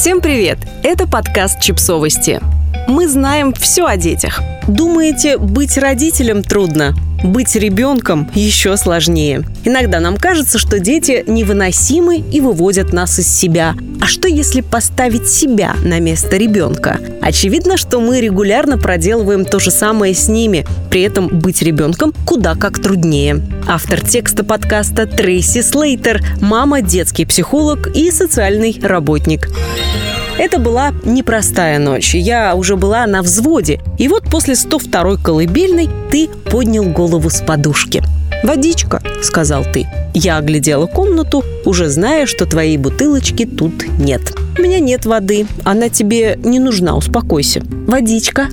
[0.00, 0.56] Всем привет!
[0.82, 2.40] Это подкаст «Чипсовости».
[2.88, 4.40] Мы знаем все о детях.
[4.66, 6.94] Думаете, быть родителем трудно?
[7.22, 9.42] Быть ребенком еще сложнее.
[9.62, 13.74] Иногда нам кажется, что дети невыносимы и выводят нас из себя.
[14.00, 16.98] А что если поставить себя на место ребенка?
[17.20, 20.66] Очевидно, что мы регулярно проделываем то же самое с ними.
[20.90, 23.42] При этом быть ребенком куда как труднее.
[23.68, 29.50] Автор текста подкаста Трейси Слейтер, мама, детский психолог и социальный работник.
[30.40, 32.14] Это была непростая ночь.
[32.14, 33.78] Я уже была на взводе.
[33.98, 38.02] И вот после 102-й колыбельной ты поднял голову с подушки.
[38.42, 39.86] «Водичка»,— сказал ты.
[40.14, 44.32] Я оглядела комнату, уже зная, что твоей бутылочки тут нет.
[44.58, 45.46] «У меня нет воды.
[45.64, 47.60] Она тебе не нужна, успокойся».
[47.86, 48.48] «Водичка».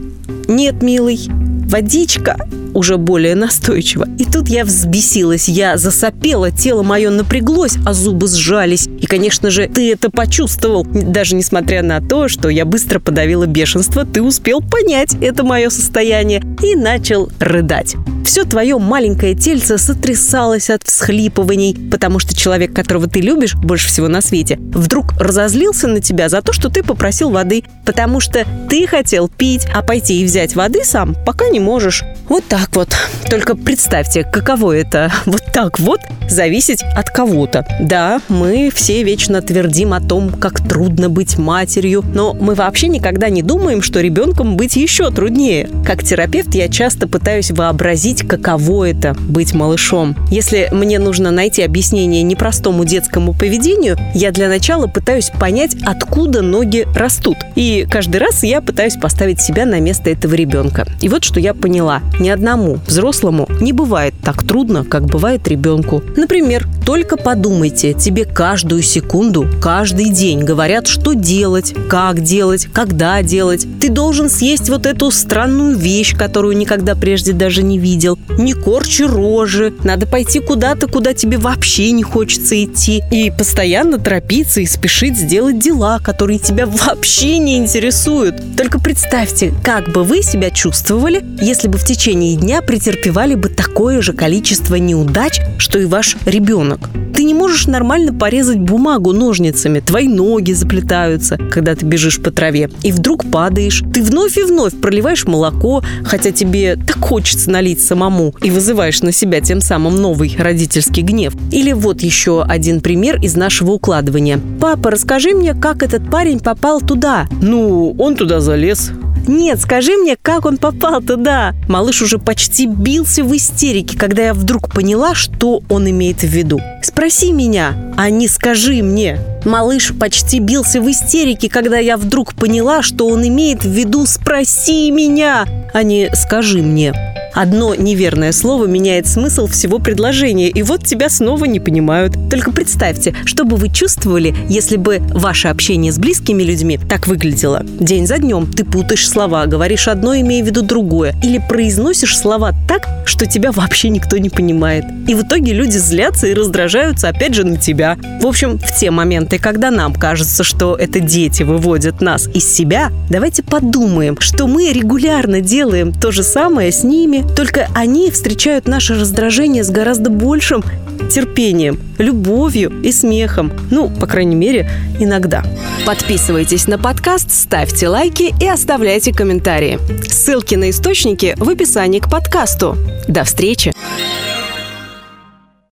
[0.50, 1.30] «Нет, милый».
[1.70, 2.36] «Водичка»
[2.78, 4.08] уже более настойчиво.
[4.20, 8.87] И тут я взбесилась, я засопела, тело мое напряглось, а зубы сжались.
[9.00, 10.84] И, конечно же, ты это почувствовал.
[10.84, 16.42] Даже несмотря на то, что я быстро подавила бешенство, ты успел понять это мое состояние
[16.62, 17.95] и начал рыдать.
[18.26, 24.08] Все твое маленькое тельце сотрясалось от всхлипываний, потому что человек, которого ты любишь больше всего
[24.08, 28.86] на свете, вдруг разозлился на тебя за то, что ты попросил воды, потому что ты
[28.86, 32.04] хотел пить, а пойти и взять воды сам пока не можешь.
[32.28, 32.89] Вот так вот.
[33.30, 37.66] Только представьте, каково это вот так вот зависеть от кого-то.
[37.81, 43.30] Да, мы все вечно твердим о том, как трудно быть матерью, но мы вообще никогда
[43.30, 45.70] не думаем, что ребенком быть еще труднее.
[45.86, 50.16] Как терапевт я часто пытаюсь вообразить, каково это быть малышом.
[50.30, 56.86] Если мне нужно найти объяснение непростому детскому поведению, я для начала пытаюсь понять, откуда ноги
[56.95, 57.38] растут.
[57.55, 60.86] И каждый раз я пытаюсь поставить себя на место этого ребенка.
[61.02, 62.02] И вот что я поняла.
[62.20, 63.17] Ни одному взрослому
[63.60, 66.04] не бывает так трудно, как бывает ребенку.
[66.16, 73.68] Например, только подумайте, тебе каждую секунду, каждый день говорят, что делать, как делать, когда делать.
[73.82, 78.18] Ты должен съесть вот эту странную вещь, которую никогда прежде даже не видел.
[78.38, 79.73] Не корчи рожи.
[79.83, 83.04] Надо пойти куда-то, куда тебе вообще не хочется идти.
[83.11, 88.36] И постоянно торопиться и спешить сделать дела, которые тебя вообще не интересуют.
[88.56, 92.61] Только представьте, как бы вы себя чувствовали, если бы в течение дня
[93.08, 96.90] претерпевали бы такое же количество неудач, что и ваш ребенок.
[97.16, 102.70] Ты не можешь нормально порезать бумагу ножницами, твои ноги заплетаются, когда ты бежишь по траве,
[102.84, 103.82] и вдруг падаешь.
[103.94, 109.12] Ты вновь и вновь проливаешь молоко, хотя тебе так хочется налить самому, и вызываешь на
[109.12, 111.34] себя тем самым новый родительский гнев.
[111.52, 114.39] Или вот еще один пример из нашего укладывания.
[114.60, 118.92] «Папа, расскажи мне, как этот парень попал туда?» «Ну, он туда залез,
[119.27, 121.54] нет, скажи мне, как он попал туда.
[121.67, 126.60] Малыш уже почти бился в истерике, когда я вдруг поняла, что он имеет в виду.
[126.82, 129.19] Спроси меня, а не скажи мне.
[129.45, 134.92] Малыш почти бился в истерике, когда я вдруг поняла, что он имеет в виду «спроси
[134.92, 136.94] меня», а не «скажи мне».
[137.38, 142.15] Одно неверное слово меняет смысл всего предложения, и вот тебя снова не понимают.
[142.31, 147.63] Только представьте, что бы вы чувствовали, если бы ваше общение с близкими людьми так выглядело.
[147.63, 152.56] День за днем ты путаешь слова, говоришь одно, имея в виду другое, или произносишь слова
[152.68, 154.86] так, что тебя вообще никто не понимает.
[155.07, 157.97] И в итоге люди злятся и раздражаются опять же на тебя.
[158.19, 162.92] В общем, в те моменты, когда нам кажется, что это дети выводят нас из себя,
[163.12, 168.95] давайте подумаем, что мы регулярно делаем то же самое с ними, только они встречают наше
[168.95, 170.63] раздражение с гораздо большим
[171.10, 173.51] терпением, любовью и смехом.
[173.71, 174.69] Ну, по крайней мере,
[175.00, 175.44] иногда.
[175.86, 179.80] Подписывайтесь на подкаст, ставьте лайки и оставляйте комментарии.
[180.07, 182.77] Ссылки на источники в описании к подкасту.
[183.07, 183.74] До встречи!